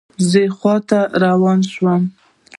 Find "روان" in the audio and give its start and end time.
1.23-1.59